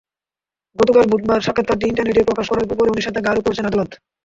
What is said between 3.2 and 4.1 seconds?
আরোপ করেছেন আদালত।